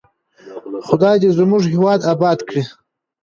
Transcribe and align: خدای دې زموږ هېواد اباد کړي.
خدای 0.87 1.15
دې 1.21 1.29
زموږ 1.37 1.63
هېواد 1.73 1.99
اباد 2.13 2.39
کړي. 2.47 2.63